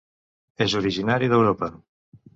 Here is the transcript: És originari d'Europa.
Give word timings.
És 0.65 0.73
originari 0.81 1.31
d'Europa. 1.35 1.73